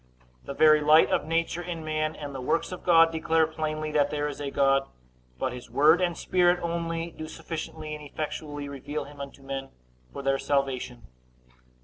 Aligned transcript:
The 0.45 0.55
very 0.55 0.81
light 0.81 1.11
of 1.11 1.27
nature 1.27 1.61
in 1.61 1.85
man, 1.85 2.15
and 2.15 2.33
the 2.33 2.41
works 2.41 2.71
of 2.71 2.83
God, 2.83 3.11
declare 3.11 3.45
plainly 3.45 3.91
that 3.91 4.09
there 4.09 4.27
is 4.27 4.41
a 4.41 4.49
God; 4.49 4.87
but 5.37 5.53
his 5.53 5.69
word 5.69 6.01
and 6.01 6.17
Spirit 6.17 6.59
only 6.63 7.11
do 7.11 7.27
sufficiently 7.27 7.93
and 7.93 8.03
effectually 8.03 8.67
reveal 8.67 9.03
him 9.03 9.21
unto 9.21 9.43
men 9.43 9.69
for 10.11 10.23
their 10.23 10.39
salvation. 10.39 11.03